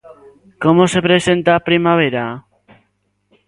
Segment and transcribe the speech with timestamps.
[0.63, 2.23] Como se presenta a primavera?